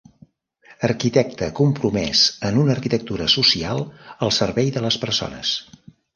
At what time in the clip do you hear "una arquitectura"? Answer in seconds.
2.63-3.29